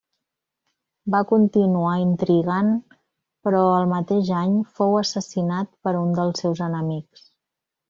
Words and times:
Va 1.15 1.19
continuar 1.31 1.91
intrigant 2.05 2.71
però 3.49 3.61
el 3.83 3.87
mateix 3.93 4.33
any 4.41 4.57
fou 4.81 4.99
assassinat 5.05 5.73
per 5.85 5.97
un 6.03 6.19
dels 6.19 6.45
seus 6.47 6.67
enemics. 6.73 7.25